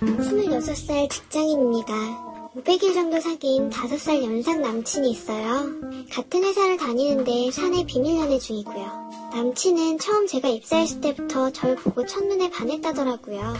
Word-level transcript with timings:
26살 0.00 1.08
직장인입니다. 1.10 1.94
500일 2.56 2.94
정도 2.94 3.20
사귄 3.20 3.70
5살 3.70 4.22
연상 4.22 4.62
남친이 4.62 5.10
있어요. 5.10 5.66
같은 6.10 6.42
회사를 6.42 6.76
다니는데 6.76 7.50
사내 7.50 7.84
비밀 7.84 8.16
연애 8.16 8.38
중이고요. 8.38 9.30
남친은 9.32 9.98
처음 9.98 10.26
제가 10.26 10.48
입사했을 10.48 11.00
때부터 11.00 11.50
절 11.50 11.76
보고 11.76 12.06
첫눈에 12.06 12.50
반했다더라고요. 12.50 13.54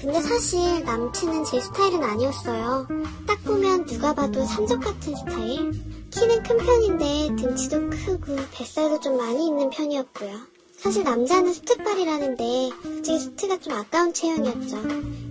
근데 0.00 0.20
사실 0.20 0.84
남친은 0.84 1.44
제 1.44 1.60
스타일은 1.60 2.02
아니었어요. 2.02 2.88
딱 3.26 3.44
보면 3.44 3.86
누가 3.86 4.14
봐도 4.14 4.44
삼적 4.44 4.80
같은 4.80 5.14
스타일? 5.14 5.72
키는 6.10 6.42
큰 6.42 6.56
편인데 6.56 7.36
등치도 7.36 7.90
크고 7.90 8.36
뱃살도 8.52 9.00
좀 9.00 9.16
많이 9.16 9.46
있는 9.46 9.70
편이었고요. 9.70 10.59
사실 10.82 11.04
남자는 11.04 11.52
수트빨이라는데 11.52 12.70
솔직히 12.82 13.18
수트가 13.18 13.58
좀 13.58 13.74
아까운 13.74 14.14
체형이었죠. 14.14 14.78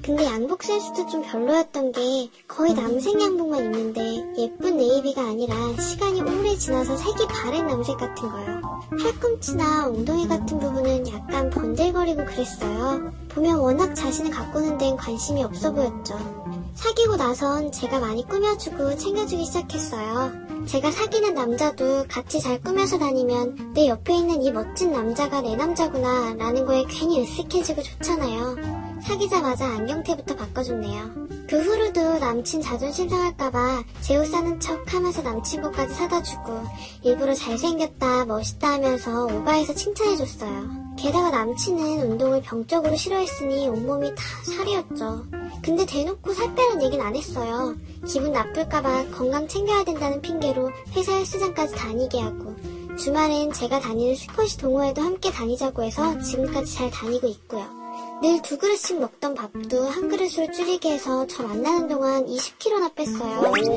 근데 0.03 0.23
양복 0.23 0.61
센스도 0.61 1.07
좀 1.07 1.23
별로였던 1.23 1.91
게 1.91 2.29
거의 2.47 2.75
남색 2.75 3.19
양복만 3.19 3.65
입는데 3.65 4.35
예쁜 4.37 4.77
네이비가 4.77 5.23
아니라 5.23 5.55
시간이 5.81 6.21
오래 6.21 6.55
지나서 6.55 6.95
색이 6.95 7.27
바랜 7.27 7.65
남색 7.65 7.97
같은 7.97 8.29
거요. 8.29 8.61
팔꿈치나 9.01 9.87
엉덩이 9.87 10.27
같은 10.27 10.59
부분은 10.59 11.07
약간 11.07 11.49
번들거리고 11.49 12.25
그랬어요. 12.25 13.11
보면 13.29 13.57
워낙 13.57 13.95
자신을 13.95 14.29
가꾸는 14.29 14.77
데는 14.77 14.97
관심이 14.97 15.43
없어 15.43 15.73
보였죠. 15.73 16.58
사귀고 16.79 17.17
나선 17.17 17.73
제가 17.73 17.99
많이 17.99 18.25
꾸며주고 18.25 18.95
챙겨주기 18.95 19.45
시작했어요. 19.45 20.31
제가 20.65 20.91
사귀는 20.91 21.33
남자도 21.33 22.05
같이 22.07 22.39
잘 22.39 22.61
꾸며서 22.61 22.97
다니면 22.97 23.73
내 23.73 23.87
옆에 23.89 24.15
있는 24.15 24.41
이 24.41 24.49
멋진 24.49 24.93
남자가 24.93 25.41
내 25.41 25.57
남자구나 25.57 26.35
라는 26.35 26.65
거에 26.65 26.85
괜히 26.87 27.21
으쓱해지고 27.21 27.83
좋잖아요. 27.83 28.55
사귀자마자 29.03 29.65
안경테부터 29.65 30.37
바꿔줬네요. 30.37 31.29
그 31.49 31.59
후로도 31.59 32.19
남친 32.19 32.61
자존심 32.61 33.09
상할까봐 33.09 33.83
제옷 33.99 34.27
사는 34.27 34.57
척 34.61 34.93
하면서 34.93 35.21
남친 35.21 35.61
것까지 35.61 35.93
사다 35.93 36.23
주고 36.23 36.63
일부러 37.01 37.33
잘생겼다 37.33 38.23
멋있다 38.25 38.73
하면서 38.73 39.25
오바해서 39.25 39.75
칭찬해줬어요. 39.75 40.95
게다가 40.97 41.29
남친은 41.31 42.11
운동을 42.11 42.41
병적으로 42.41 42.95
싫어했으니 42.95 43.67
온몸이 43.67 44.15
다 44.15 44.23
살이었죠. 44.43 45.25
근데 45.69 45.85
대놓고 45.85 46.33
살 46.33 46.55
빼란 46.55 46.81
얘긴 46.81 46.99
안 46.99 47.15
했어요. 47.15 47.75
기분 48.07 48.31
나쁠까봐 48.31 49.11
건강 49.11 49.47
챙겨야 49.47 49.83
된다는 49.83 50.19
핑계로 50.19 50.71
회사 50.95 51.13
헬스장까지 51.13 51.75
다니게 51.75 52.19
하고 52.21 52.55
주말엔 52.97 53.53
제가 53.53 53.79
다니는 53.79 54.15
스쿼시 54.15 54.57
동호회도 54.57 54.99
함께 54.99 55.29
다니자고 55.29 55.83
해서 55.83 56.19
지금까지 56.21 56.73
잘 56.73 56.89
다니고 56.89 57.27
있고요. 57.27 57.78
늘 58.21 58.41
두 58.41 58.57
그릇씩 58.57 58.99
먹던 58.99 59.33
밥도 59.35 59.87
한 59.89 60.09
그릇으로 60.09 60.51
줄이게 60.51 60.91
해서 60.93 61.25
저 61.27 61.43
만나는 61.43 61.87
동안 61.87 62.25
20kg나 62.25 62.93
뺐어요. 62.95 63.53
이제 63.57 63.69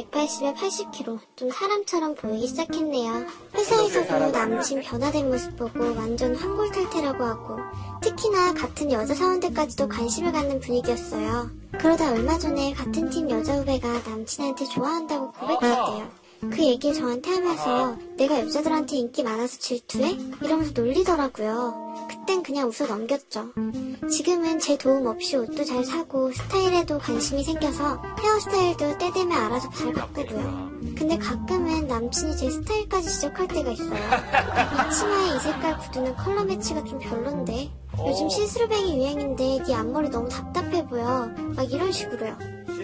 키 0.00 0.06
180에 0.10 0.54
80kg. 0.56 1.18
좀 1.36 1.50
사람처럼 1.50 2.14
보이기 2.14 2.46
시작했네요. 2.48 3.24
회사에서도 3.54 4.30
남친 4.30 4.82
변화된 4.82 5.28
모습 5.30 5.56
보고 5.56 5.80
완전 5.96 6.34
환골탈태라고 6.36 7.24
하고 7.24 7.56
특히나 8.02 8.54
같은 8.54 8.92
여자 8.92 9.14
사원들까지도 9.14 9.88
관심을 9.88 10.32
갖는 10.32 10.60
분위기였어요. 10.60 11.50
그러다 11.78 12.12
얼마 12.12 12.38
전에 12.38 12.72
같은 12.74 13.10
팀 13.10 13.28
여자 13.30 13.54
후배가 13.56 13.88
남친한테 14.06 14.66
좋아한다고 14.66 15.32
고백했대요. 15.32 16.23
그 16.50 16.64
얘기를 16.64 16.94
저한테 16.94 17.30
하면서 17.30 17.96
내가 18.16 18.40
여자들한테 18.40 18.96
인기 18.96 19.22
많아서 19.22 19.58
질투해? 19.58 20.16
이러면서 20.42 20.72
놀리더라고요. 20.74 22.08
그땐 22.08 22.42
그냥 22.42 22.68
웃어 22.68 22.86
넘겼죠. 22.86 23.52
지금은 24.10 24.58
제 24.58 24.76
도움 24.76 25.06
없이 25.06 25.36
옷도 25.36 25.64
잘 25.64 25.84
사고 25.84 26.32
스타일에도 26.32 26.98
관심이 26.98 27.42
생겨서 27.44 28.02
헤어스타일도 28.20 28.98
때 28.98 29.12
되면 29.12 29.32
알아서 29.32 29.70
잘 29.70 29.92
바꾸고요. 29.92 30.70
근데 30.96 31.18
가끔은 31.18 31.86
남친이 31.86 32.36
제 32.36 32.50
스타일까지 32.50 33.08
지적할 33.08 33.48
때가 33.48 33.70
있어요. 33.70 33.94
이 33.94 34.94
치마에 34.94 35.36
이 35.36 35.40
색깔 35.40 35.78
구두는 35.78 36.16
컬러 36.16 36.44
매치가 36.44 36.84
좀 36.84 36.98
별론데 36.98 37.70
요즘 38.06 38.28
see-through 38.28 38.75
bang이 38.75 38.96
유행인데 38.98 39.64
네 39.64 39.74
앞머리 39.74 40.08
너무 40.08 40.28
답답해 40.28 40.86
보여. 40.86 41.28
막 41.56 41.72
이런 41.72 41.92
식으로요. 41.92 42.36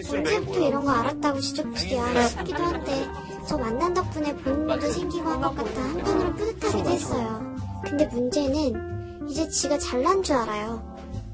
언제부터 0.09 0.59
이런 0.59 0.83
거 0.83 0.91
알았다고 0.91 1.39
지적질이야 1.39 2.27
싶기도 2.27 2.63
한데 2.63 3.07
저 3.47 3.57
만난 3.57 3.93
덕분에 3.93 4.33
본인도 4.35 4.91
생기고 4.91 5.29
한 5.29 5.41
것 5.41 5.55
같아 5.55 5.81
한편으로 5.81 6.33
뿌듯하기도 6.35 6.89
했어요. 6.89 7.55
근데 7.83 8.05
문제는 8.07 9.27
이제 9.29 9.47
지가 9.49 9.77
잘난 9.79 10.21
줄 10.23 10.35
알아요. 10.35 10.81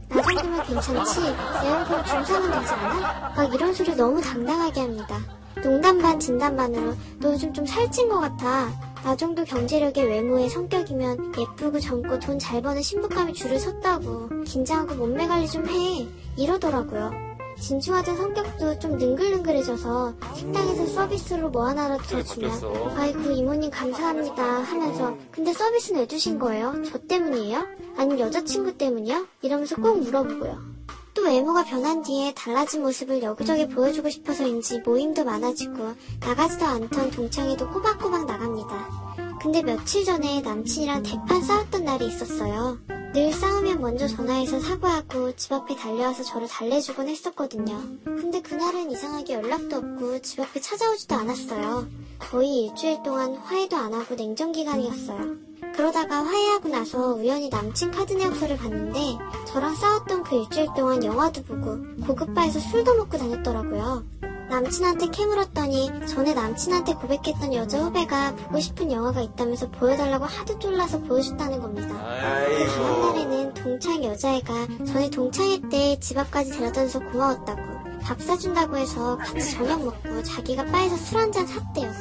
나 0.09 0.21
정도면 0.21 0.63
괜찮지? 0.65 1.19
내 1.21 1.69
얼굴 1.69 2.05
중상은 2.05 2.51
되지 2.51 2.73
않아? 2.73 3.33
막 3.35 3.53
이런 3.53 3.73
소리 3.73 3.95
너무 3.95 4.21
당당하게 4.21 4.81
합니다. 4.81 5.17
농담 5.61 5.97
반 5.99 6.19
진담 6.19 6.55
반으로 6.55 6.93
너 7.19 7.31
요즘 7.33 7.51
좀 7.51 7.65
살찐 7.65 8.07
것 8.09 8.19
같아. 8.19 8.69
나 9.03 9.15
정도 9.15 9.43
경제력의 9.43 10.05
외모의 10.07 10.49
성격이면 10.49 11.33
예쁘고 11.37 11.79
젊고 11.79 12.19
돈 12.19 12.39
잘 12.39 12.61
버는 12.61 12.81
신부감이 12.81 13.33
줄을 13.33 13.59
섰다고. 13.59 14.29
긴장하고 14.45 14.95
몸매 14.95 15.27
관리 15.27 15.47
좀 15.47 15.67
해. 15.67 16.07
이러더라고요. 16.37 17.11
진중하던 17.59 18.17
성격도 18.17 18.79
좀 18.79 18.97
능글능글해져서 18.97 20.13
식당에서 20.35 20.85
서비스로 20.87 21.49
뭐 21.49 21.67
하나라도 21.67 22.03
더 22.03 22.23
주면 22.23 22.51
아이고 22.95 23.31
이모님 23.31 23.71
감사합니다 23.71 24.43
하면서 24.43 25.17
근데 25.31 25.53
서비스는 25.53 26.01
왜 26.01 26.07
주신 26.07 26.39
거예요? 26.39 26.75
저 26.89 26.97
때문이에요? 26.99 27.65
아니면 27.97 28.19
여자친구 28.19 28.77
때문이요? 28.77 29.27
이러면서 29.41 29.75
꼭 29.75 29.99
물어보고요. 29.99 30.77
또 31.13 31.23
외모가 31.23 31.63
변한 31.63 32.03
뒤에 32.03 32.33
달라진 32.35 32.83
모습을 32.83 33.23
여기저기 33.23 33.67
보여주고 33.67 34.07
싶어서인지 34.09 34.81
모임도 34.81 35.25
많아지고 35.25 35.93
나가지도 36.19 36.63
않던 36.63 37.09
동창회도 37.11 37.71
꼬박꼬박 37.71 38.27
나갑니다. 38.27 39.07
근데 39.41 39.63
며칠 39.63 40.05
전에 40.05 40.41
남친이랑 40.41 41.01
대판 41.01 41.41
싸웠던 41.41 41.85
날이 41.85 42.05
있었어요. 42.07 42.77
늘 43.17 43.33
싸우면 43.33 43.81
먼저 43.81 44.07
전화해서 44.07 44.59
사과하고 44.59 45.35
집 45.35 45.51
앞에 45.51 45.75
달려와서 45.75 46.21
저를 46.21 46.47
달래주곤 46.47 47.07
했었거든요. 47.07 47.81
근데 48.03 48.43
그날은 48.43 48.91
이상하게 48.91 49.33
연락도 49.33 49.77
없고 49.77 50.19
집 50.19 50.39
앞에 50.39 50.61
찾아오지도 50.61 51.15
않았어요. 51.15 51.87
거의 52.19 52.65
일주일 52.65 53.01
동안 53.01 53.33
화해도 53.33 53.75
안 53.75 53.95
하고 53.95 54.13
냉전 54.13 54.51
기간이었어요. 54.51 55.35
그러다가 55.75 56.23
화해하고 56.23 56.69
나서 56.69 57.15
우연히 57.15 57.49
남친 57.49 57.89
카드 57.89 58.13
내역서를 58.13 58.55
봤는데 58.57 59.17
저랑 59.47 59.73
싸웠던 59.73 60.21
그 60.21 60.35
일주일 60.35 60.67
동안 60.75 61.03
영화도 61.03 61.41
보고 61.41 61.75
고급 62.05 62.35
바에서 62.35 62.59
술도 62.59 62.97
먹고 62.97 63.17
다녔더라고요. 63.17 64.16
남친한테 64.49 65.07
캐물었더니 65.09 65.91
전에 66.07 66.33
남친한테 66.33 66.93
고백했던 66.95 67.53
여자 67.53 67.79
후배가 67.83 68.35
보고 68.35 68.59
싶은 68.59 68.91
영화가 68.91 69.21
있다면서 69.21 69.69
보여달라고 69.71 70.25
하도 70.25 70.57
쫄라서 70.59 70.99
보여줬다는 71.01 71.59
겁니다. 71.59 71.87
그 71.89 72.65
다음 72.65 73.01
날에는 73.01 73.53
동창 73.53 74.03
여자애가 74.03 74.53
전에 74.85 75.09
동창회 75.09 75.61
때 75.69 75.97
집 75.99 76.17
앞까지 76.17 76.51
데려다 76.51 76.83
줘서 76.85 76.99
고마웠다고 76.99 77.61
밥 78.07 78.21
사준다고 78.21 78.77
해서 78.77 79.17
같이 79.17 79.51
저녁 79.51 79.83
먹고 79.83 80.23
자기가 80.23 80.63
바에서 80.65 80.95
술 80.95 81.17
한 81.17 81.29
잔 81.33 81.45
샀대요. 81.45 81.91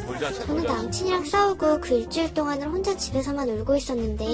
저는 0.47 0.63
남친이랑 0.63 1.25
싸우고 1.25 1.81
그 1.81 1.95
일주일 1.95 2.33
동안을 2.33 2.69
혼자 2.69 2.97
집에서만 2.97 3.49
울고 3.49 3.75
있었는데 3.75 4.25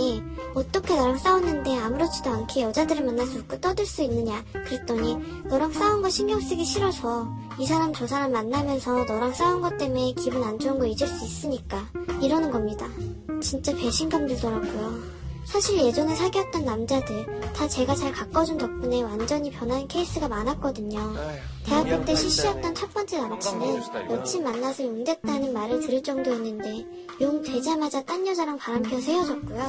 어떻게 0.55 0.95
나랑 0.95 1.17
싸웠는데 1.17 1.79
아무렇지도 1.79 2.29
않게 2.29 2.63
여자들을 2.65 3.07
만나서 3.07 3.39
웃고 3.39 3.61
떠들 3.63 3.87
수 3.87 4.03
있느냐 4.03 4.45
그랬더니 4.53 5.17
너랑 5.49 5.73
싸운 5.73 6.03
거 6.03 6.11
신경 6.11 6.41
쓰기 6.41 6.67
싫어서 6.67 7.27
이 7.59 7.65
사람 7.67 7.95
저 7.95 8.07
사람 8.07 8.33
만나면서 8.33 9.05
너랑 9.05 9.33
싸운 9.33 9.63
것 9.63 9.79
때문에 9.79 10.13
기분 10.13 10.45
안 10.45 10.59
좋은 10.59 10.79
거 10.79 10.85
잊을 10.85 11.07
수 11.09 11.25
있으니까 11.25 11.87
이러는 12.21 12.51
겁니다. 12.51 12.87
진짜 13.41 13.75
배신감 13.75 14.27
들더라고요. 14.27 15.12
사실 15.45 15.79
예전에 15.79 16.15
사귀었던 16.15 16.65
남자들 16.65 17.27
다 17.55 17.69
제가 17.69 17.95
잘 17.95 18.13
가꿔준 18.13 18.59
덕분에 18.59 19.03
완전히 19.03 19.51
변한 19.51 19.87
케이스가 19.87 20.29
많았거든요. 20.29 21.15
대학교 21.65 22.05
때 22.05 22.15
CC였던 22.15 22.75
첫 22.75 22.93
번째 22.95 23.21
남친은 23.21 23.83
여친 24.11 24.45
만나서 24.45 24.85
용됐다는 24.85 25.53
말을 25.53 25.81
들을 25.81 26.03
정도였는데 26.03 26.87
용 27.21 27.43
되자마자 27.43 28.03
딴 28.03 28.27
여자랑 28.27 28.57
바람 28.57 28.83
피워서 28.83 29.13
헤어졌고요. 29.13 29.67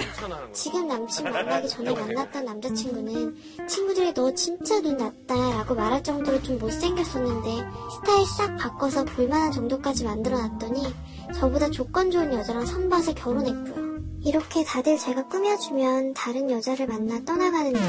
지금 0.53 0.87
남친 0.87 1.25
만나기 1.25 1.67
전에 1.67 1.91
만났던 1.93 2.45
남자친구는 2.45 3.35
친구들이 3.67 4.13
너 4.13 4.33
진짜 4.33 4.79
눈 4.81 4.97
났다 4.97 5.35
라고 5.35 5.75
말할 5.75 6.01
정도로 6.03 6.41
좀 6.43 6.59
못생겼었는데 6.59 7.49
스타일 7.95 8.25
싹 8.25 8.55
바꿔서 8.57 9.03
볼만한 9.05 9.51
정도까지 9.51 10.05
만들어놨더니 10.05 10.93
저보다 11.35 11.69
조건 11.71 12.09
좋은 12.09 12.33
여자랑 12.33 12.65
선봐서 12.65 13.13
결혼했고요. 13.15 13.82
이렇게 14.25 14.63
다들 14.63 14.97
제가 14.97 15.27
꾸며주면 15.27 16.13
다른 16.13 16.49
여자를 16.49 16.87
만나 16.87 17.19
떠나가는데 17.25 17.79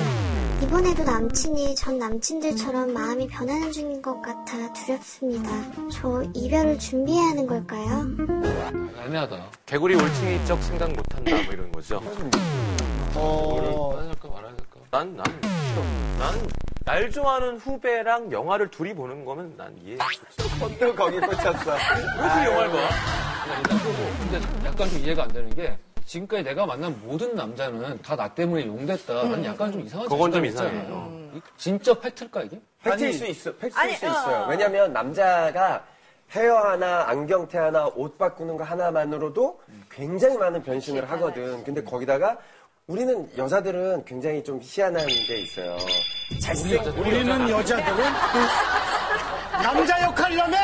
이번에도 0.62 1.04
남친이 1.04 1.75
전 1.76 1.98
남친들처럼 1.98 2.92
마음이 2.92 3.28
변하는 3.28 3.70
중인 3.70 4.02
것 4.02 4.20
같아 4.22 4.72
두렵습니다. 4.72 5.50
저 5.92 6.22
이별을 6.34 6.78
준비해야 6.78 7.28
하는 7.31 7.46
걸까요? 7.46 8.06
애매하다. 9.06 9.50
개구리 9.66 9.94
올챙이적 9.94 10.62
생각 10.62 10.90
못한다 10.92 11.31
뭐 11.31 11.52
이런 11.52 11.70
거죠. 11.72 12.00
어, 13.16 13.92
말해야 13.94 14.10
될까 14.12 14.28
말아야 14.28 14.56
될까? 14.56 14.80
난, 14.90 15.16
난 15.16 15.25
싫어. 15.69 15.82
난 16.19 16.64
날 16.87 17.10
좋아하는 17.10 17.56
후배랑 17.56 18.30
영화를 18.30 18.69
둘이 18.70 18.92
보는 18.92 19.25
거면 19.25 19.54
난 19.56 19.75
이해. 19.82 19.96
또 20.78 20.94
거기 20.94 21.19
꽂혔어. 21.19 21.70
왜 21.72 22.44
영화를 22.44 22.70
봐? 22.72 22.78
일단 23.56 23.78
그거. 23.78 23.98
근데 24.20 24.66
약간 24.69 24.90
좀 24.90 24.98
이해가 24.98 25.22
안 25.22 25.28
되는 25.32 25.48
게 25.54 25.78
지금까지 26.06 26.42
내가 26.44 26.66
만난 26.66 26.98
모든 27.02 27.34
남자는 27.34 28.00
다 28.02 28.14
나 28.16 28.28
때문에 28.28 28.66
용됐다. 28.66 29.14
나는 29.14 29.44
약간 29.44 29.72
좀 29.72 29.80
이상한 29.82 30.08
그건 30.08 30.30
좀 30.32 30.44
이상해요. 30.44 31.30
이- 31.34 31.40
진짜 31.56 31.94
팩트일까 31.98 32.42
이게? 32.42 32.60
팩트일 32.82 33.08
아니, 33.08 33.12
수 33.18 33.26
있어. 33.26 33.52
팩트일 33.52 33.78
아니, 33.80 33.94
수 33.94 34.06
어, 34.06 34.10
있어요. 34.10 34.36
어. 34.42 34.46
왜냐면 34.48 34.92
남자가 34.92 35.84
헤어 36.32 36.56
하나, 36.58 37.08
안경테 37.08 37.58
하나, 37.58 37.86
옷 37.86 38.18
바꾸는 38.18 38.56
거 38.56 38.64
하나만으로도 38.64 39.60
굉장히 39.90 40.36
많은 40.38 40.62
변신을 40.62 41.10
하거든. 41.12 41.64
근데 41.64 41.82
거기다가 41.82 42.38
우리는 42.86 43.28
여자들은 43.38 44.04
굉장히 44.04 44.44
좀 44.44 44.60
희한한 44.62 45.06
게 45.06 45.38
있어요. 45.38 45.76
잘생 46.42 46.82
우리는 46.98 47.48
여자들은 47.48 48.04
남자 49.62 50.02
역할이라며 50.02 50.56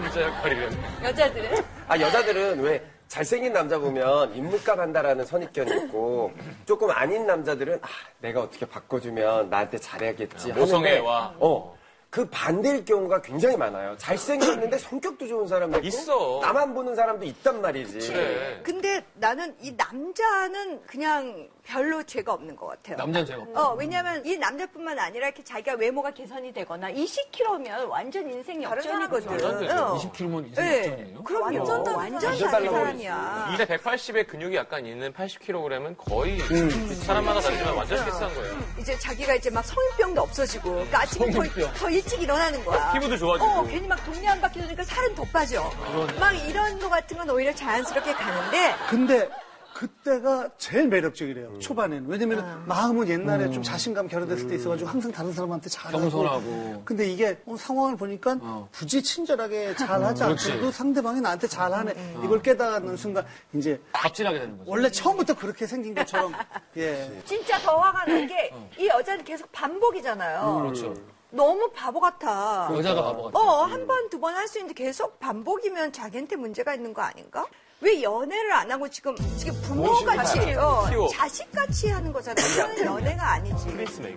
남자 0.00 0.22
역할이면. 0.22 0.78
여자들은? 1.04 1.64
아 1.88 1.98
여자들은 2.00 2.60
왜 2.60 2.82
잘생긴 3.12 3.52
남자 3.52 3.78
보면 3.78 4.34
입물감 4.34 4.80
한다라는 4.80 5.26
선입견이 5.26 5.84
있고 5.84 6.32
조금 6.64 6.90
아닌 6.90 7.26
남자들은 7.26 7.78
아 7.82 7.86
내가 8.20 8.40
어떻게 8.40 8.64
바꿔주면 8.64 9.50
나한테 9.50 9.76
잘해야겠지 9.76 10.52
아, 10.52 10.54
모성애 10.54 10.92
하는데 10.92 11.06
와. 11.06 11.34
어. 11.38 11.76
그 12.12 12.28
반대일 12.28 12.84
경우가 12.84 13.22
굉장히 13.22 13.56
많아요. 13.56 13.96
잘생겼는데 13.96 14.76
성격도 14.76 15.26
좋은 15.26 15.48
사람도 15.48 15.78
있고 15.78 15.86
있어. 15.88 16.40
나만 16.42 16.74
보는 16.74 16.94
사람도 16.94 17.24
있단 17.24 17.62
말이지. 17.62 18.12
그래. 18.12 18.60
근데 18.62 19.02
나는 19.14 19.56
이 19.62 19.72
남자는 19.74 20.82
그냥 20.86 21.48
별로 21.64 22.02
죄가 22.02 22.34
없는 22.34 22.54
것 22.54 22.66
같아요. 22.66 22.98
남자는 22.98 23.26
제가 23.26 23.42
어, 23.54 23.74
왜냐면 23.76 24.22
이 24.26 24.36
남자뿐만 24.36 24.98
아니라 24.98 25.28
이렇게 25.28 25.42
자기가 25.42 25.76
외모가 25.76 26.10
개선이 26.10 26.52
되거나 26.52 26.92
20kg면 26.92 27.88
완전 27.88 28.30
인생 28.30 28.62
역전이거든. 28.62 29.38
사람들이 29.38 29.70
어. 29.70 29.94
20kg면 29.96 30.52
이상 30.52 30.64
네. 30.66 30.78
역전이에요? 30.88 31.22
그럼요. 31.24 31.44
완전 31.44 31.84
다른, 31.84 31.96
완전 31.96 32.38
다른 32.50 32.70
사람이야. 32.70 33.50
일에 33.54 33.64
180에 33.66 34.26
근육이 34.28 34.54
약간 34.54 34.84
있는 34.84 35.14
80kg은 35.14 35.96
거의 35.96 36.38
음. 36.42 36.94
사람마다 37.06 37.40
다르지만 37.40 37.74
완전 37.74 38.04
비슷한 38.04 38.34
거예요. 38.34 38.58
이제 38.78 38.98
자기가 38.98 39.34
이제 39.36 39.48
막 39.48 39.64
성인병도 39.64 40.20
없어지고, 40.20 40.70
그러니까 40.72 41.00
아침에 41.02 41.26
더, 41.30 41.32
성인병. 41.32 41.72
더 42.02 42.12
일찍 42.12 42.22
일어나는 42.22 42.64
거야. 42.64 42.92
피부도 42.92 43.16
좋아지고. 43.16 43.50
어, 43.50 43.64
괜히 43.64 43.86
막 43.86 44.04
동네 44.04 44.26
한 44.26 44.40
바퀴 44.40 44.60
도니까 44.60 44.84
살은 44.84 45.14
더 45.14 45.24
빠져. 45.32 45.70
막 46.18 46.32
이런 46.32 46.78
거 46.78 46.88
같은 46.88 47.16
건 47.16 47.30
오히려 47.30 47.54
자연스럽게 47.54 48.12
가는데, 48.12 48.74
근데 48.88 49.30
그때가 49.74 50.50
제일 50.58 50.86
매력적이래요 50.88 51.58
초반에는 51.58 52.04
왜냐면 52.06 52.62
마음은 52.66 53.08
옛날에 53.08 53.50
좀 53.50 53.62
자신감 53.64 54.06
결여됐을 54.06 54.46
때 54.46 54.54
있어가지고 54.54 54.88
항상 54.88 55.10
다른 55.10 55.32
사람한테 55.32 55.70
잘하고 55.70 55.98
겸손하고. 55.98 56.82
근데 56.84 57.10
이게 57.10 57.40
어, 57.46 57.56
상황을 57.56 57.96
보니까 57.96 58.36
어. 58.42 58.68
굳이 58.72 59.02
친절하게 59.02 59.74
잘하지. 59.74 60.22
않고도 60.22 60.70
상대방이 60.70 61.20
나한테 61.20 61.48
잘하네 61.48 61.94
이걸 62.22 62.42
깨닫는 62.42 62.96
순간 62.96 63.26
이제 63.54 63.80
갑질하게 63.92 64.40
되는 64.40 64.58
거죠. 64.58 64.70
원래 64.70 64.90
처음부터 64.90 65.34
그렇게 65.34 65.66
생긴 65.66 65.94
것처럼 65.94 66.32
예 66.76 67.10
진짜 67.24 67.58
더 67.58 67.76
화가 67.80 68.04
난 68.04 68.26
게, 68.28 68.52
이 68.78 68.86
여자는 68.86 69.24
계속 69.24 69.50
반복이잖아요. 69.52 70.60
그렇죠. 70.62 70.94
너무 71.32 71.70
바보 71.74 71.98
같아. 71.98 72.68
여자가 72.72 73.02
바보 73.02 73.22
같아. 73.24 73.38
어, 73.38 73.62
한 73.64 73.86
번, 73.86 74.08
두 74.10 74.20
번 74.20 74.34
할 74.36 74.46
수 74.46 74.58
있는데 74.58 74.74
계속 74.84 75.18
반복이면 75.18 75.92
자기한테 75.92 76.36
문제가 76.36 76.74
있는 76.74 76.92
거 76.92 77.02
아닌가? 77.02 77.46
왜 77.80 78.00
연애를 78.02 78.52
안 78.52 78.70
하고 78.70 78.88
지금, 78.88 79.16
지금 79.38 79.60
부모같이, 79.62 80.38
어. 80.54 81.08
자식같이 81.10 81.88
하는 81.90 82.12
거잖아요. 82.12 82.46
이건 82.74 82.84
연애가 82.84 83.32
아니지. 83.32 83.66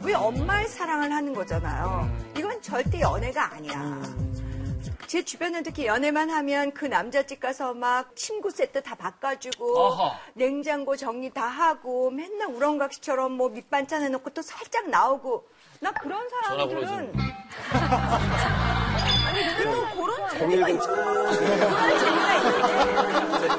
왜 0.04 0.14
엄마의 0.14 0.68
사랑을 0.68 1.12
하는 1.12 1.34
거잖아요. 1.34 2.08
이건 2.38 2.62
절대 2.62 3.00
연애가 3.00 3.54
아니야. 3.54 4.02
제 5.08 5.24
주변은 5.24 5.64
특히 5.64 5.86
연애만 5.86 6.30
하면 6.30 6.74
그 6.74 6.86
남자집 6.86 7.40
가서 7.40 7.74
막 7.74 8.16
침구 8.16 8.52
세트 8.52 8.84
다 8.84 8.94
바꿔주고 8.96 9.88
아하. 9.88 10.12
냉장고 10.34 10.96
정리 10.98 11.30
다 11.32 11.46
하고 11.48 12.12
맨날 12.12 12.48
우렁각시처럼 12.50 13.32
뭐 13.32 13.50
밑반찬 13.50 14.02
해놓고 14.04 14.32
또 14.32 14.42
살짝 14.42 14.90
나오고 14.90 15.48
나 15.80 15.92
그런 15.92 16.28
사람들은 16.30 17.14
아니 19.26 19.56
그래도 19.56 19.86
그런 19.90 20.30
정일근 20.38 20.78
그런 20.80 21.32
재미가 22.02 22.36
있는데. 22.36 23.56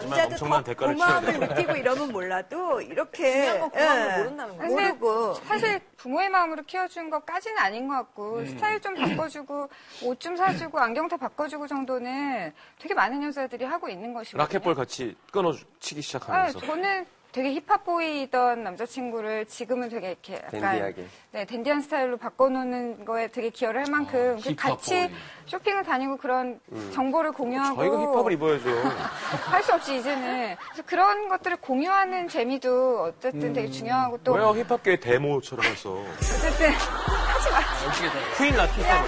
진짜도 0.00 0.32
엄청난 0.32 0.64
더 0.64 0.70
대가를 0.74 0.96
치러야 0.96 1.20
고마움을 1.20 1.40
느끼고 1.48 1.72
이러면 1.76 2.12
몰라도 2.12 2.80
이렇게 2.80 3.58
고마움을 3.58 3.78
예, 3.80 4.18
모른다는 4.18 4.58
거예요. 4.58 4.70
모르고. 4.72 5.34
사실 5.34 5.80
부모의 5.96 6.28
마음으로 6.30 6.62
키워준 6.64 7.10
것까지는 7.10 7.58
아닌 7.58 7.88
것 7.88 7.94
같고 7.94 8.44
스타일 8.46 8.80
좀 8.80 8.94
바꿔주고 8.94 9.68
옷 10.04 10.18
좀 10.20 10.36
사주고 10.36 10.78
안경테 10.80 11.16
바꿔주고 11.16 11.66
정도는 11.68 12.52
되게 12.80 12.92
많은 12.94 13.22
여자들이 13.22 13.64
하고 13.64 13.88
있는 13.88 14.12
것이거든요. 14.12 14.42
라켓볼 14.42 14.74
같이 14.74 15.16
끊어치기 15.32 15.98
아, 16.00 16.02
시작하면서. 16.02 16.58
저는 16.60 17.06
되게 17.30 17.52
힙합 17.54 17.84
보이던 17.84 18.64
남자친구를 18.64 19.44
지금은 19.46 19.90
되게 19.90 20.08
이렇게 20.08 20.34
약간 20.36 20.50
댄디하게. 20.60 21.06
네, 21.32 21.44
댄디한 21.44 21.82
스타일로 21.82 22.16
바꿔놓는 22.16 23.04
거에 23.04 23.28
되게 23.28 23.50
기여를 23.50 23.82
할 23.84 23.90
만큼 23.90 24.40
그 24.42 24.54
같이. 24.54 25.10
쇼핑을 25.46 25.82
다니고 25.82 26.16
그런 26.18 26.60
정보를 26.92 27.32
공유하고 27.32 27.76
저희가 27.76 27.96
힙합을 27.98 28.32
입어야죠. 28.32 28.68
할 29.50 29.62
수 29.62 29.74
없이 29.74 29.96
이제는 29.98 30.56
그래서 30.56 30.82
그런 30.86 31.28
것들을 31.28 31.58
공유하는 31.58 32.28
재미도 32.28 33.02
어쨌든 33.04 33.52
되게 33.52 33.70
중요하고 33.70 34.18
또 34.24 34.32
왜요? 34.32 34.50
힙합계 34.54 35.00
데모처럼 35.00 35.64
해서. 35.66 36.02
어쨌든 36.18 36.70
하지 36.76 37.50
마. 37.50 37.58
퀸 38.36 38.54
라티파. 38.56 39.04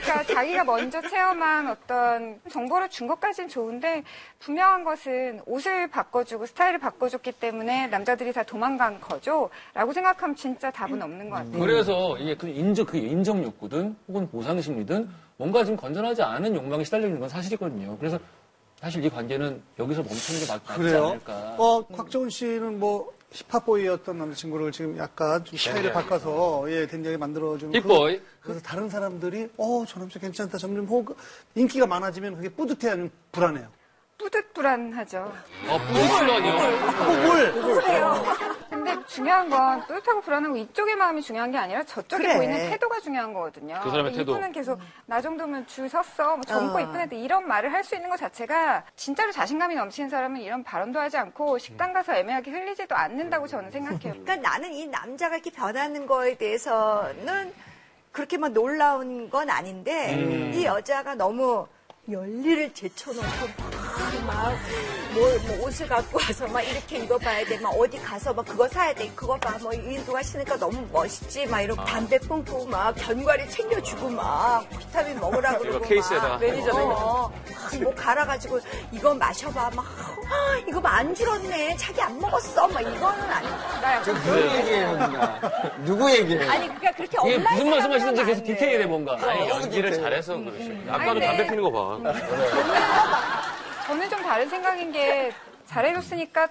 그러니까 0.00 0.24
자기가 0.34 0.64
먼저 0.64 1.00
체험한 1.00 1.68
어떤 1.68 2.40
정보를 2.50 2.88
준 2.88 3.06
것까지는 3.06 3.48
좋은데 3.48 4.02
분명한 4.40 4.84
것은 4.84 5.40
옷을 5.46 5.88
바꿔주고 5.88 6.46
스타일을 6.46 6.78
바꿔 6.78 6.99
줬기 7.08 7.32
때문에 7.32 7.86
남자들이 7.88 8.32
다 8.32 8.42
도망간 8.42 9.00
거죠 9.00 9.48
라고 9.74 9.92
생각하면 9.92 10.36
진짜 10.36 10.70
답은 10.70 11.00
없는 11.00 11.30
것 11.30 11.36
같아요. 11.36 11.58
그래서 11.58 12.18
이게 12.18 12.36
그 12.36 12.48
인정, 12.48 12.84
그 12.86 12.96
인정 12.98 13.42
욕구든 13.42 13.96
혹은 14.08 14.28
보상 14.30 14.60
심리든 14.60 15.08
뭔가 15.36 15.64
지금 15.64 15.76
건전하지 15.76 16.22
않은 16.22 16.54
욕망에 16.54 16.84
시달려 16.84 17.06
있는 17.06 17.20
건 17.20 17.28
사실이거든요. 17.28 17.96
그래서 17.98 18.18
사실 18.80 19.04
이 19.04 19.10
관계는 19.10 19.62
여기서 19.78 20.02
멈추는 20.02 20.40
게 20.40 20.46
맞, 20.52 20.62
맞지 20.66 20.80
그래요 20.80 21.08
않을까. 21.08 21.54
어 21.58 21.86
곽정훈 21.86 22.30
씨는 22.30 22.78
뭐 22.80 23.12
힙합보이였던 23.32 24.18
남자친구를 24.18 24.72
지금 24.72 24.96
약간 24.98 25.44
좀 25.44 25.56
스타일을 25.56 25.82
댄디하게. 25.82 25.92
바꿔서 26.08 26.64
예 26.72 26.86
댄디하게 26.86 27.16
만들어주는 27.16 27.72
힙보이. 27.80 28.18
그- 28.18 28.24
그래서 28.40 28.60
다른 28.60 28.88
사람들이 28.88 29.48
어 29.56 29.84
저 29.86 30.00
남자 30.00 30.18
괜찮다 30.18 30.58
점점 30.58 30.84
혹 30.86 31.16
인기가 31.54 31.86
많아지면 31.86 32.36
그게 32.36 32.48
뿌듯해 32.48 32.90
아니면 32.90 33.10
불안해요 33.32 33.68
뿌듯불안하죠. 34.20 35.32
어, 35.68 35.78
뿌듯불안이요. 35.78 36.50
근데 38.70 38.96
중요한 39.06 39.48
건 39.50 39.80
뿌듯하고 39.86 40.20
불안하고 40.20 40.56
이쪽의 40.56 40.94
마음이 40.96 41.22
중요한 41.22 41.50
게 41.50 41.58
아니라 41.58 41.82
저쪽에 41.84 42.22
그래. 42.22 42.36
보이는 42.36 42.70
태도가 42.70 43.00
중요한 43.00 43.32
거거든요. 43.32 43.80
그 43.82 43.90
사람의 43.90 44.12
태도. 44.12 44.32
이분은 44.32 44.52
계속 44.52 44.78
나 45.06 45.20
정도면 45.20 45.66
줄 45.66 45.88
섰어, 45.88 46.36
뭐 46.36 46.44
젊고 46.44 46.76
어. 46.76 46.80
이쁜 46.80 47.00
애들 47.00 47.18
이런 47.18 47.46
말을 47.48 47.72
할 47.72 47.80
수 47.80 47.94
있는 47.96 48.10
것 48.10 48.18
자체가 48.18 48.84
진짜로 48.94 49.32
자신감이 49.32 49.74
넘치는 49.74 50.10
사람은 50.10 50.42
이런 50.42 50.62
발언도 50.62 51.00
하지 51.00 51.16
않고 51.16 51.56
식당 51.58 51.94
가서 51.94 52.12
애매하게 52.14 52.50
흘리지도 52.50 52.94
않는다고 52.94 53.46
저는 53.46 53.70
생각해요. 53.70 54.12
그러니까 54.22 54.36
나는 54.36 54.70
이 54.74 54.86
남자가 54.86 55.36
이렇게 55.36 55.50
변하는 55.50 56.06
거에 56.06 56.34
대해서는 56.36 57.52
그렇게 58.12 58.36
막 58.36 58.52
놀라운 58.52 59.30
건 59.30 59.48
아닌데 59.48 60.52
이 60.54 60.64
여자가 60.66 61.14
너무 61.14 61.66
열리를 62.10 62.74
제쳐놓고 62.74 63.69
막, 64.26 64.54
뭐, 65.14 65.28
뭐 65.46 65.66
옷을 65.66 65.86
갖고 65.88 66.18
와서 66.18 66.46
막 66.48 66.60
이렇게 66.62 66.98
입어봐야 66.98 67.44
돼. 67.44 67.58
막 67.58 67.70
어디 67.70 67.98
가서 67.98 68.32
막 68.32 68.44
그거 68.46 68.66
사야 68.68 68.94
돼. 68.94 69.10
그거 69.14 69.36
봐. 69.38 69.56
뭐 69.60 69.72
인도가 69.72 70.22
신으니까 70.22 70.56
너무 70.56 70.86
멋있지. 70.92 71.46
막 71.46 71.60
이러고 71.62 71.84
담배 71.84 72.18
끊고 72.18 72.66
막 72.66 72.94
견과류 72.96 73.48
챙겨주고 73.48 74.08
막 74.10 74.68
비타민 74.70 75.18
먹으라고 75.20 75.58
그러고 75.58 75.78
이거 75.78 75.86
케이스에다가. 75.88 76.28
막 76.30 76.40
매니저 76.40 76.70
어, 76.74 77.32
뭐 77.82 77.94
갈아가지고 77.94 78.60
이거 78.92 79.14
마셔봐. 79.14 79.70
막 79.74 79.84
아, 80.30 80.56
이거 80.68 80.80
안 80.84 81.14
줄었네. 81.14 81.76
자기 81.76 82.00
안 82.00 82.18
먹었어. 82.20 82.68
막 82.68 82.80
이거는 82.80 83.20
아니고. 83.30 83.56
나 83.82 83.94
약간 83.96 84.14
누구 84.14 84.40
얘기예요, 84.40 84.92
누나? 84.92 85.40
누구 85.84 86.10
얘기예요? 86.10 86.50
아니 86.50 86.66
그러니까 86.68 86.92
그렇게 86.92 87.18
이게 87.26 87.36
엄마 87.36 87.50
무슨 87.52 87.70
말씀 87.70 87.92
하시는지 87.92 88.24
계속 88.24 88.44
디테일해 88.44 88.86
뭔가. 88.86 89.16
아니, 89.20 89.48
연기를 89.48 89.92
잘해서 89.92 90.36
그러시죠. 90.36 90.72
아까도 90.88 91.20
담배 91.20 91.42
네. 91.42 91.46
피는 91.48 91.62
거 91.62 91.70
봐. 92.00 92.12
저는 93.90 94.08
좀 94.08 94.22
다른 94.22 94.48
생각인 94.48 94.92
게 94.92 95.32
잘해줬으니까 95.66 96.46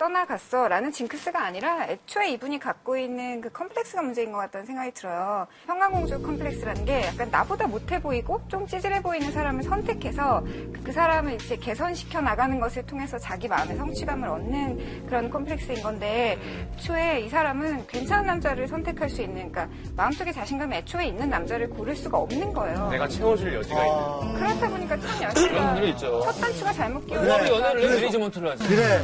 떠나갔어 0.00 0.66
라는 0.66 0.90
징크스가 0.90 1.44
아니라 1.44 1.86
애초에 1.86 2.30
이분이 2.30 2.58
갖고 2.58 2.96
있는 2.96 3.42
그 3.42 3.50
컴플렉스가 3.50 4.00
문제인 4.00 4.32
것 4.32 4.38
같다는 4.38 4.66
생각이 4.66 4.92
들어요. 4.92 5.46
평강공주 5.66 6.22
컴플렉스라는 6.22 6.86
게 6.86 7.04
약간 7.06 7.30
나보다 7.30 7.66
못해 7.66 8.00
보이고 8.00 8.40
좀 8.48 8.66
찌질해 8.66 9.02
보이는 9.02 9.30
사람을 9.30 9.62
선택해서 9.62 10.42
그 10.82 10.90
사람을 10.90 11.34
이제 11.34 11.56
개선시켜 11.56 12.22
나가는 12.22 12.58
것을 12.58 12.86
통해서 12.86 13.18
자기 13.18 13.46
마음의 13.46 13.76
성취감을 13.76 14.26
얻는 14.26 15.06
그런 15.06 15.28
컴플렉스인 15.28 15.82
건데 15.82 16.38
애초에 16.78 17.20
이 17.20 17.28
사람은 17.28 17.86
괜찮은 17.86 18.26
남자를 18.26 18.68
선택할 18.68 19.10
수 19.10 19.20
있는 19.20 19.52
그러니까 19.52 19.68
마음속에 19.96 20.32
자신감이 20.32 20.76
애초에 20.76 21.08
있는 21.08 21.28
남자를 21.28 21.68
고를 21.68 21.94
수가 21.94 22.16
없는 22.16 22.54
거예요. 22.54 22.88
내가 22.88 23.06
채워줄 23.06 23.52
여지가 23.52 23.84
있는. 23.84 24.34
그렇다 24.34 24.68
보니까 24.70 24.96
참 24.98 25.84
있죠. 25.84 26.22
첫 26.22 26.32
단추가 26.40 26.72
잘못 26.72 27.06
끼워 27.06 27.20
그래. 27.20 27.48
연애를 27.50 27.82
해 27.82 28.00
매니지먼트를 28.00 28.50
하지. 28.50 28.66
그래. 28.66 29.02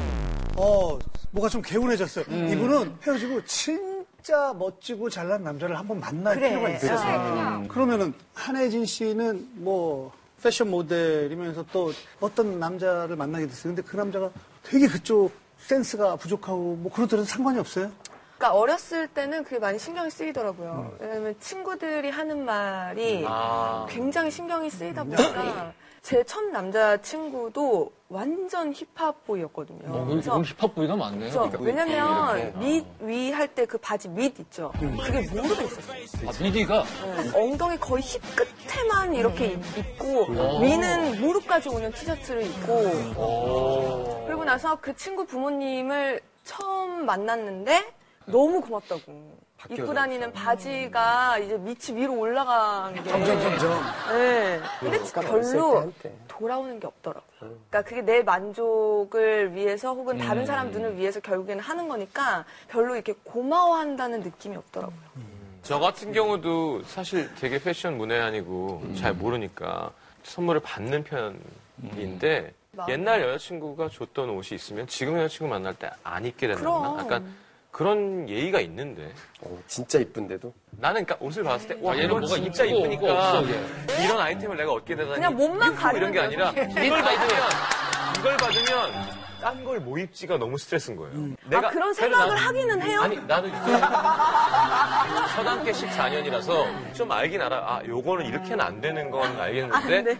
어, 0.56 0.98
뭐가 1.30 1.48
좀 1.48 1.62
개운해졌어요. 1.62 2.24
음. 2.28 2.48
이분은 2.48 2.96
헤어지고 3.06 3.44
진짜 3.44 4.54
멋지고 4.58 5.10
잘난 5.10 5.42
남자를 5.44 5.78
한번 5.78 6.00
만날 6.00 6.34
그래. 6.34 6.50
필요가 6.50 6.70
있어요. 6.70 6.98
그래, 6.98 7.30
그냥. 7.30 7.68
그러면은 7.68 8.14
한혜진 8.34 8.86
씨는 8.86 9.48
뭐 9.54 10.12
패션 10.42 10.70
모델이면서 10.70 11.64
또 11.72 11.92
어떤 12.20 12.58
남자를 12.58 13.16
만나게 13.16 13.46
됐어요. 13.46 13.74
근데 13.74 13.82
그 13.82 13.96
남자가 13.96 14.30
되게 14.62 14.86
그쪽 14.86 15.32
센스가 15.58 16.16
부족하고 16.16 16.76
뭐 16.76 16.92
그렇더라도 16.92 17.26
상관이 17.26 17.58
없어요. 17.58 17.90
그러니까 18.36 18.58
어렸을 18.58 19.08
때는 19.08 19.44
그게 19.44 19.58
많이 19.58 19.78
신경이 19.78 20.10
쓰이더라고요. 20.10 20.96
왜냐면 21.00 21.34
친구들이 21.40 22.10
하는 22.10 22.44
말이 22.44 23.24
아. 23.26 23.86
굉장히 23.88 24.30
신경이 24.30 24.68
쓰이다 24.68 25.04
보니까 25.04 25.72
제 26.06 26.22
첫 26.22 26.40
남자친구도 26.52 27.90
완전 28.08 28.72
힙합보이였거든요. 28.72 29.92
어, 29.92 30.04
그래서 30.04 30.30
그럼 30.30 30.44
힙합 30.44 30.72
부위가 30.76 30.94
많네요. 30.94 31.18
그래서 31.18 31.46
이렇게 31.48 31.64
왜냐면 31.64 32.38
이렇게. 32.38 32.58
밑위 32.58 33.32
할 33.32 33.48
때 33.48 33.66
그 33.66 33.76
바지 33.78 34.08
밑 34.08 34.38
있죠. 34.38 34.70
그게 34.78 35.22
무릎에 35.32 35.64
있었어요. 35.64 36.28
아, 36.28 36.32
미디가 36.40 36.84
네. 36.84 37.30
엉덩이 37.36 37.76
거의 37.78 38.04
힙 38.04 38.20
끝에만 38.36 39.14
이렇게 39.16 39.46
입- 39.46 39.78
입고 39.78 40.26
오. 40.30 40.60
위는 40.62 41.20
무릎까지 41.20 41.70
오는 41.70 41.90
티셔츠를 41.90 42.44
입고 42.46 42.72
오. 43.20 44.24
그리고 44.28 44.44
나서 44.44 44.76
그 44.80 44.94
친구 44.94 45.24
부모님을 45.26 46.20
처음 46.44 47.04
만났는데 47.04 47.84
너무 48.26 48.60
고맙다고. 48.60 49.02
입고 49.70 49.94
다니는 49.94 50.32
바지가 50.32 51.38
이제 51.38 51.56
밑이 51.58 51.96
위로 52.00 52.18
올라간 52.18 52.94
게. 52.94 53.04
점점 53.04 53.40
점점. 53.40 53.80
네. 54.10 54.60
근데 54.80 54.98
그러니까 54.98 55.20
별로. 55.22 55.92
돌아오는 56.28 56.78
게 56.78 56.86
없더라고요. 56.86 57.26
그러니까 57.38 57.82
그게 57.82 58.02
내 58.02 58.22
만족을 58.22 59.54
위해서 59.54 59.94
혹은 59.94 60.18
다른 60.18 60.42
음. 60.42 60.46
사람 60.46 60.70
눈을 60.70 60.96
위해서 60.96 61.18
결국에는 61.20 61.62
하는 61.62 61.88
거니까 61.88 62.44
별로 62.68 62.94
이렇게 62.94 63.14
고마워한다는 63.24 64.20
느낌이 64.20 64.54
없더라고요. 64.56 64.98
저 65.62 65.78
같은 65.78 66.12
경우도 66.12 66.82
사실 66.84 67.34
되게 67.36 67.58
패션 67.58 67.96
문외한이고 67.96 68.92
잘 68.98 69.14
모르니까 69.14 69.90
선물을 70.24 70.60
받는 70.60 71.04
편인데. 71.04 72.52
옛날 72.88 73.22
여자친구가 73.22 73.88
줬던 73.88 74.28
옷이 74.28 74.48
있으면 74.52 74.86
지금 74.86 75.16
여자친구 75.18 75.48
만날 75.48 75.72
때 75.74 75.88
안 76.02 76.26
입게 76.26 76.46
된다. 76.46 76.62
약간 76.98 77.24
그런 77.80 78.26
예의가 78.26 78.58
있는데 78.60 79.12
어, 79.42 79.58
진짜 79.66 79.98
이쁜데도. 79.98 80.50
나는 80.78 81.04
그러니까 81.04 81.22
옷을 81.22 81.42
봤을 81.42 81.68
때 81.68 81.76
와, 81.82 81.92
아, 81.92 81.94
얘는 81.94 82.06
이건 82.08 82.20
뭐가 82.22 82.36
진짜 82.36 82.64
이쁘니까 82.64 83.12
없어. 83.12 83.44
이런 84.02 84.18
아이템을 84.18 84.56
내가 84.56 84.72
얻게 84.72 84.96
되다니 84.96 85.14
그냥 85.16 85.36
몸만 85.36 85.74
이쁘고 85.74 85.96
이런 85.98 86.10
게 86.10 86.20
아니라. 86.20 86.50
이걸 86.52 87.02
받으면 87.02 87.42
이걸 88.18 88.36
받으면 88.38 88.92
딴 89.42 89.62
걸 89.62 89.78
뭐 89.80 89.98
입지가 89.98 90.38
너무 90.38 90.56
스트레스인 90.56 90.96
거예요. 90.96 91.34
아, 91.52 91.68
그런 91.68 91.92
생각을 91.92 92.34
나는- 92.34 92.38
하기는 92.38 92.80
해요? 92.82 93.00
아니 93.02 93.16
나는 93.26 93.50
서당계 95.36 95.72
14년이라서 95.72 96.94
좀 96.94 97.12
알긴 97.12 97.42
알아. 97.42 97.56
아 97.58 97.82
요거는 97.86 98.24
이렇게는 98.24 98.58
안 98.62 98.80
되는 98.80 99.10
건 99.10 99.38
알겠는데 99.38 99.76
아, 99.76 100.02
네. 100.02 100.18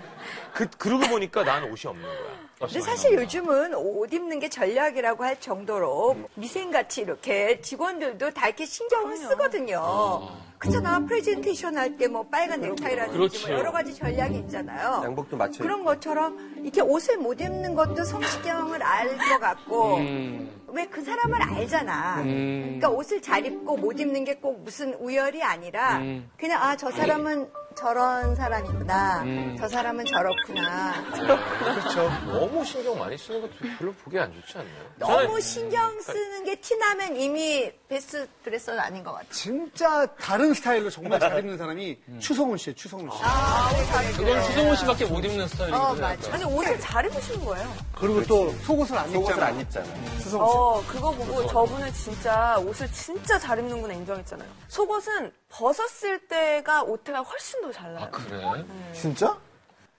그 0.53 0.69
그러고 0.77 1.07
보니까 1.09 1.43
나는 1.43 1.71
옷이 1.73 1.87
없는 1.87 2.03
거야. 2.07 2.46
근데 2.59 2.81
사실 2.81 3.13
요즘은 3.13 3.75
옷 3.75 4.11
입는 4.15 4.39
게 4.39 4.49
전략이라고 4.49 5.23
할 5.23 5.39
정도로 5.39 6.17
미생같이 6.37 7.03
이렇게 7.03 7.61
직원들도 7.61 8.31
다 8.31 8.47
이렇게 8.47 8.65
신경을 8.65 9.17
쓰거든요. 9.19 10.29
그렇잖아. 10.59 11.01
프레젠테이션 11.05 11.77
할 11.77 11.99
때 11.99 12.09
뭐 12.09 12.23
빨간 12.23 12.63
넥타이라든지 12.63 13.19
그렇죠. 13.19 13.49
뭐 13.49 13.59
여러 13.59 13.71
가지 13.73 13.95
전략이 13.95 14.39
있잖아요. 14.39 15.03
양복도 15.05 15.37
맞춰 15.37 15.63
그런 15.63 15.85
것처럼 15.85 16.61
이렇게 16.63 16.81
옷을 16.81 17.19
못 17.19 17.39
입는 17.43 17.75
것도 17.75 18.03
성시경을 18.05 18.83
알 18.83 19.19
것 19.19 19.39
같고 19.39 19.97
음. 19.97 20.51
왜그 20.69 21.05
사람을 21.05 21.43
알잖아. 21.43 22.23
음. 22.23 22.79
그러니까 22.79 22.89
옷을 22.91 23.21
잘 23.21 23.45
입고 23.45 23.77
못 23.77 24.01
입는 24.01 24.25
게 24.25 24.37
꼭 24.37 24.63
무슨 24.63 24.95
우열이 24.95 25.43
아니라 25.43 25.99
음. 25.99 26.31
그냥 26.39 26.63
아 26.63 26.75
저 26.77 26.91
사람은 26.91 27.49
저런 27.87 28.35
사람이구나. 28.35 29.23
음. 29.25 29.57
저 29.59 29.69
사람은 29.69 30.05
저렇구나. 30.07 30.95
그렇죠. 31.11 32.09
너무 32.27 32.65
신경 32.65 32.99
많이 32.99 33.19
쓰는 33.19 33.43
것도 33.43 33.53
별로 33.79 33.93
보기 33.93 34.19
안 34.19 34.33
좋지 34.33 34.59
않나요? 34.59 34.75
너무 34.99 35.41
신경 35.41 36.01
쓰는 36.01 36.45
게 36.45 36.57
티나면 36.57 37.17
이미 37.17 37.71
베스트 37.89 38.27
드레서는 38.43 38.81
아닌 38.81 39.05
것 39.05 39.13
같아. 39.13 39.27
진짜 39.31 40.07
다른 40.19 40.55
스타일로 40.55 40.89
정말 40.89 41.21
잘 41.21 41.39
입는 41.39 41.59
사람이 41.59 41.99
추성훈 42.19 42.57
씨예요, 42.57 42.75
추성훈 42.75 43.11
씨. 43.11 44.17
그건 44.17 44.43
수성훈 44.45 44.77
씨밖에 44.77 45.05
못 45.05 45.23
입는 45.25 45.47
스타일이거든요. 45.47 45.87
어, 45.87 45.95
맞아. 45.95 46.33
아니, 46.33 46.45
옷을 46.45 46.81
잘 46.81 47.05
입으신 47.07 47.45
거예요. 47.45 47.71
그리고 47.95 48.23
또 48.25 48.51
속옷을 48.65 48.97
안 48.97 49.11
속옷을 49.13 49.35
입잖아. 49.35 49.47
안 49.53 49.61
입잖아. 49.61 49.87
추성훈 50.23 50.47
씨. 50.49 50.57
어, 50.57 50.83
그거 50.89 51.11
보고 51.11 51.47
저분은 51.47 51.93
진짜 51.93 52.59
옷을 52.59 52.91
진짜 52.91 53.39
잘 53.39 53.59
입는구나 53.59 53.93
인정했잖아요. 53.95 54.49
속옷은 54.69 55.33
벗었을 55.49 56.27
때가 56.27 56.83
옷태가 56.83 57.21
훨씬 57.21 57.61
더 57.63 57.73
잘 57.73 57.95
나요. 57.95 58.05
아, 58.07 58.11
그래? 58.11 58.65
진짜? 58.93 59.37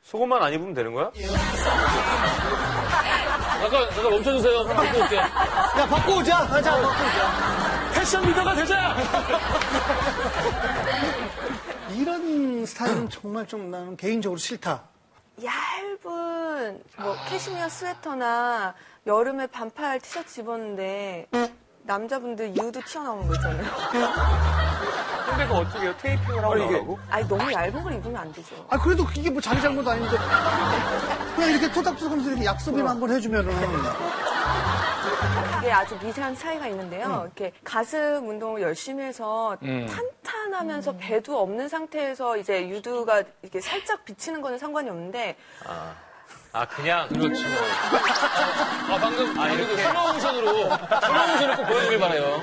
속옷만 0.04 0.42
안 0.42 0.54
입으면 0.54 0.74
되는 0.74 0.94
거야? 0.94 1.12
잠깐, 3.60 3.90
잠깐 3.92 4.10
멈춰주세요. 4.12 4.64
바꿔 4.66 5.00
올게. 5.00 5.16
야, 5.18 5.88
바꿔 5.90 6.16
오자. 6.18 6.48
가자, 6.48 6.72
바꿔 6.72 6.88
오자. 6.88 7.92
패션 7.94 8.24
리더가 8.24 8.54
되자! 8.56 8.96
이런 11.96 12.66
스타일은 12.66 13.10
정말 13.10 13.46
좀 13.48 13.70
나는 13.72 13.98
개인적으로 13.98 14.38
싫다. 14.38 14.84
얇은 15.44 16.84
뭐 16.98 17.16
캐시미어 17.28 17.68
스웨터나 17.70 18.76
여름에 19.06 19.48
반팔 19.48 20.00
티셔츠 20.00 20.42
입었는데 20.42 21.28
남자분들 21.84 22.56
유도 22.56 22.80
튀어나오는 22.82 23.28
거 23.28 23.36
있잖아요. 23.36 23.66
근데 25.28 25.46
그거 25.46 25.60
어떻게 25.60 25.80
해요? 25.86 25.94
테이핑을 26.02 26.44
하고 26.44 26.54
아니, 26.54 26.64
이게- 26.66 26.74
나가고? 26.74 27.00
아니 27.10 27.28
너무 27.28 27.52
얇은 27.54 27.84
걸 27.84 27.94
입으면 27.94 28.18
안 28.22 28.32
되죠. 28.32 28.66
아, 28.70 28.78
그래도 28.80 29.06
그게 29.06 29.30
뭐 29.30 29.42
자기 29.42 29.62
잘못 29.62 29.88
아닌데. 29.88 30.18
그냥 31.36 31.52
이렇게 31.52 31.72
토닥토닥하면서 31.72 32.30
이렇게 32.32 32.46
약속이나 32.46 32.90
한번 32.92 33.12
해주면은. 33.12 33.54
이게 35.60 35.72
아주 35.72 35.98
미세한 36.02 36.36
차이가 36.36 36.68
있는데요. 36.68 37.24
이렇게 37.26 37.52
가슴 37.64 38.28
운동을 38.30 38.62
열심히 38.62 39.04
해서 39.04 39.58
음. 39.64 39.88
탄탄하면서 40.24 40.96
배도 40.98 41.40
없는 41.42 41.68
상태에서 41.68 42.38
이제 42.38 42.70
유두가 42.70 43.24
이렇게 43.42 43.60
살짝 43.60 44.06
비치는 44.06 44.42
거는 44.42 44.58
상관이 44.58 44.90
없는데 44.90 45.36
아, 46.58 46.62
아 46.62 46.66
그냥 46.66 47.08
그렇죠. 47.10 47.46
아, 48.90 48.98
방금, 49.00 49.40
아, 49.40 49.50
이렇게 49.50 49.78
슬로우 49.78 50.14
모션으로, 50.14 50.54
슬로우 50.54 51.28
모션을 51.28 51.56
꼭 51.58 51.68
보여주길 51.68 52.00
바래요 52.00 52.42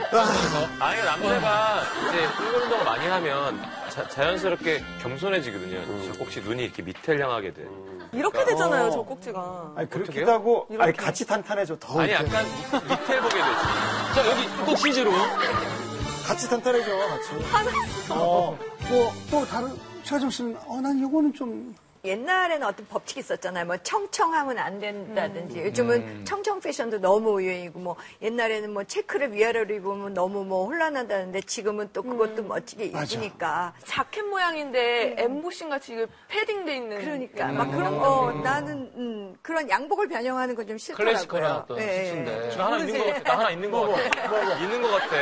아니 0.79 1.03
남자가 1.03 1.83
이제 2.09 2.27
끈근 2.37 2.63
운동을 2.63 2.85
많이 2.85 3.07
하면 3.09 3.61
자, 3.91 4.29
연스럽게 4.29 4.85
겸손해지거든요. 5.03 5.79
혹시 6.21 6.41
눈이 6.41 6.65
이렇게 6.65 6.83
밑을 6.83 7.21
향하게 7.21 7.55
돼. 7.55 7.67
이렇게 8.13 8.45
되잖아요, 8.45 8.91
저 8.91 9.03
꼭지가. 9.03 9.73
아니, 9.77 9.87
어떡해요? 9.87 10.05
그렇기도 10.05 10.33
하고. 10.33 10.69
아니, 10.79 10.93
같이 10.93 11.27
탄탄해져. 11.27 11.77
더. 11.79 12.01
아니 12.01 12.13
이렇게. 12.13 12.27
약간 12.27 12.45
밑을 12.45 13.21
보게 13.21 13.35
되지. 13.35 14.15
자, 14.15 14.31
여기 14.31 14.67
또 14.67 14.75
치즈로. 14.77 15.11
같이 16.27 16.49
탄탄해져, 16.49 16.97
같이. 16.97 17.31
어, 18.11 18.57
뭐, 18.89 19.13
또 19.31 19.45
다른, 19.47 19.77
최하정 20.05 20.31
씨는, 20.31 20.57
어, 20.67 20.81
난 20.81 20.99
이거는 20.99 21.33
좀. 21.35 21.75
옛날에는 22.05 22.67
어떤 22.67 22.87
법칙이 22.87 23.21
있었잖아요. 23.21 23.65
뭐 23.65 23.77
청청하면 23.79 24.59
안 24.59 24.79
된다든지. 24.79 25.61
요즘은 25.61 26.25
청청 26.25 26.61
패션도 26.61 26.99
너무 27.01 27.43
유행이고 27.43 27.79
뭐 27.79 27.97
옛날에는 28.21 28.73
뭐 28.73 28.85
체크를 28.85 29.33
위아래로 29.33 29.75
입으면 29.75 30.13
너무 30.13 30.45
뭐 30.45 30.67
혼란하다는데 30.67 31.41
지금은 31.43 31.89
또 31.93 32.03
그것도 32.03 32.43
멋지게 32.43 32.87
입으니까. 32.87 33.73
자켓 33.85 34.25
모양인데 34.27 35.15
엠보싱 35.19 35.71
같이 35.71 35.93
이게 35.95 36.07
패딩돼 36.29 36.77
있는. 36.77 37.01
그러니까 37.01 37.49
막 37.49 37.71
그런 37.71 37.99
거 37.99 38.33
나는 38.43 38.91
음, 38.97 39.37
그런 39.41 39.69
양복을 39.71 40.09
변형하는 40.09 40.55
건 40.57 40.65
좀 40.65 40.79
싫더라고요. 40.79 41.67
예, 41.79 41.83
예. 42.01 42.05
수인데. 42.09 42.51
저 42.53 42.65
하나 42.65 42.79
있는 42.79 42.99
것 42.99 43.05
같아. 43.07 43.23
나 43.35 43.39
하나 43.39 43.51
있는 43.51 43.71
것 43.71 43.81
같아. 43.87 44.59
있는 44.59 44.81
것 44.83 44.89
같아. 44.93 45.17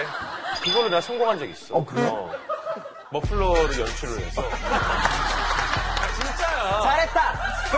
그걸로 0.62 0.84
내가 0.84 1.00
성공한 1.00 1.36
적 1.36 1.46
있어. 1.46 1.74
어, 1.74 1.84
그래? 1.84 2.08
머플러를 3.10 3.80
연출을 3.80 4.24
해서. 4.24 4.42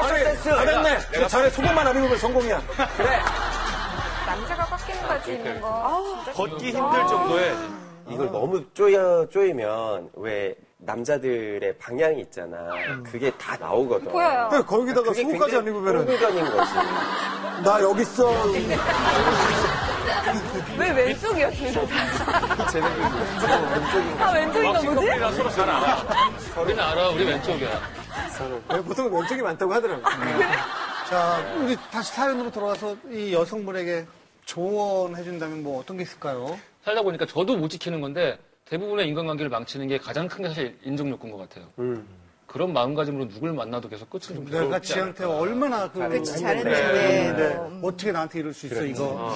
퍼펙트 0.00 0.24
센스! 0.24 0.42
잘했네! 0.50 0.98
내가 1.12 1.28
전에 1.28 1.50
속옷만 1.50 1.86
안 1.86 1.96
입으면 1.96 2.18
성공이야. 2.18 2.62
그래! 2.96 3.20
남자가 4.26 4.64
거수 4.66 4.92
있는 5.32 5.60
거. 5.60 6.02
진짜 6.24 6.32
걷기 6.32 6.66
힘들 6.72 7.06
정도의 7.06 7.54
이걸 8.10 8.30
너무 8.30 8.64
쪼여, 8.74 9.28
쪼이면 9.30 10.10
왜 10.14 10.54
남자들의 10.78 11.78
방향이 11.78 12.20
있잖아. 12.22 12.68
그게 13.10 13.30
다 13.38 13.56
나오거든. 13.56 14.10
보여요. 14.12 14.48
근데 14.50 14.64
거기다가 14.66 15.08
그게 15.08 15.22
속옷까지 15.22 15.52
굉장히 15.52 15.56
안 15.56 15.74
입으면은 15.74 16.06
꼴불견인 16.06 16.56
거지. 16.56 16.72
나 17.64 17.80
여기 17.80 18.02
있어. 18.02 18.32
왜 20.76 20.90
왼쪽이야, 20.90 21.50
둘 21.50 21.72
다? 21.72 22.66
쟤는 22.68 22.90
무조건 23.00 23.72
왼쪽인 23.72 24.18
다 24.18 24.32
왼쪽인가 24.32 24.70
왁싱 24.72 24.94
보지? 24.94 25.06
커플이라 25.06 25.32
서로 25.32 25.50
잘 25.50 25.70
알아. 25.70 26.02
우리는 26.62 26.82
알아, 26.84 27.08
우리 27.08 27.24
왼쪽이야. 27.24 28.03
네, 28.68 28.82
보통 28.82 29.14
왼쪽이 29.14 29.42
많다고 29.42 29.72
하더라고. 29.74 30.02
자, 31.08 31.54
우리 31.60 31.76
다시 31.90 32.12
사연으로 32.12 32.50
돌아와서 32.50 32.96
이 33.10 33.32
여성분에게 33.32 34.06
조언해준다면 34.44 35.62
뭐 35.62 35.80
어떤 35.80 35.96
게 35.96 36.02
있을까요? 36.02 36.58
살다 36.84 37.02
보니까 37.02 37.26
저도 37.26 37.56
못 37.56 37.68
지키는 37.68 38.00
건데 38.00 38.38
대부분의 38.66 39.06
인간관계를 39.08 39.50
망치는 39.50 39.88
게 39.88 39.98
가장 39.98 40.26
큰 40.28 40.42
게 40.42 40.48
사실 40.48 40.78
인정 40.82 41.08
욕구인 41.10 41.32
것 41.32 41.38
같아요. 41.48 41.68
그런 42.46 42.72
마음가짐으로 42.72 43.28
누굴 43.28 43.52
만나도 43.52 43.88
계속 43.88 44.08
끝을 44.10 44.34
좀 44.36 44.44
내가 44.50 44.78
지한테 44.80 45.24
얼마나 45.24 45.90
그 45.90 45.98
그치, 46.08 46.38
잘했는데 46.40 46.76
잘했는데. 46.76 47.48
네. 47.54 47.80
어떻게 47.82 48.12
나한테 48.12 48.38
이럴 48.40 48.52
수 48.52 48.66
있어 48.66 48.84
이거 48.84 49.34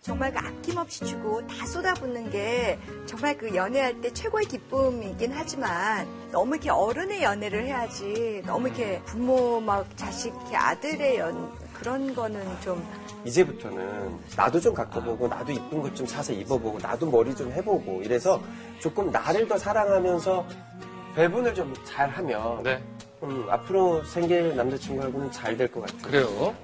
정말 0.00 0.32
그 0.32 0.38
아낌없이 0.38 1.04
주고 1.04 1.46
다 1.46 1.66
쏟아붓는 1.66 2.30
게 2.30 2.78
정말 3.04 3.36
그 3.36 3.54
연애할 3.54 4.00
때 4.00 4.12
최고의 4.12 4.46
기쁨이긴 4.46 5.32
하지만 5.34 6.06
너무 6.30 6.54
이렇게 6.54 6.70
어른의 6.70 7.22
연애를 7.22 7.66
해야지 7.66 8.42
너무 8.46 8.68
이렇게 8.68 9.02
부모 9.04 9.60
막 9.60 9.86
자식 9.96 10.28
이렇게 10.34 10.56
아들의 10.56 11.18
연 11.18 11.50
그런 11.74 12.14
거는 12.14 12.42
좀 12.60 12.82
이제부터는 13.24 14.16
나도 14.36 14.60
좀 14.60 14.72
갖고보고 14.72 15.28
나도 15.28 15.52
이쁜 15.52 15.82
것 15.82 15.94
좀 15.94 16.06
사서 16.06 16.32
입어보고 16.32 16.78
나도 16.78 17.10
머리 17.10 17.34
좀 17.34 17.50
해보고 17.52 18.02
이래서 18.02 18.40
조금 18.80 19.10
나를 19.10 19.46
더 19.48 19.58
사랑하면서 19.58 20.46
배분을 21.16 21.54
좀 21.54 21.74
잘하면 21.84 22.62
네. 22.62 22.82
음, 23.24 23.46
앞으로 23.50 24.04
생길 24.04 24.54
남자친구하고는 24.54 25.32
잘 25.32 25.56
될 25.56 25.66
것 25.72 25.80
같아요. 25.80 26.02
그래요. 26.02 26.54